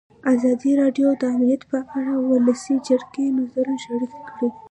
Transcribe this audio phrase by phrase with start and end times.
[0.33, 4.49] ازادي راډیو د امنیت په اړه د ولسي جرګې نظرونه شریک کړي.